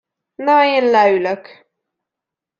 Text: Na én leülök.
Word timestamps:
Na 0.37 0.65
én 0.65 0.83
leülök. 0.85 1.69